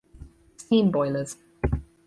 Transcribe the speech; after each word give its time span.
Steam 0.57 0.89
boilers. 0.89 1.37